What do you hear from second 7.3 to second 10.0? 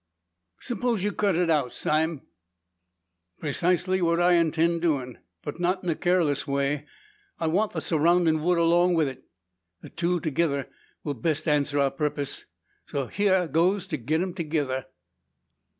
I want the surroundin' wood along wi' it. The